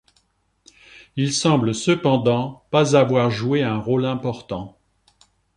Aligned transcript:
Il 1.15 1.31
semble 1.31 1.75
cependant 1.75 2.63
pas 2.71 2.95
avoir 2.97 3.29
joué 3.29 3.61
un 3.61 3.77
rôle 3.77 4.05
important. 4.07 4.75